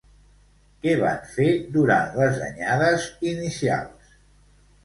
[0.85, 4.13] Què van fer durant les anyades inicials?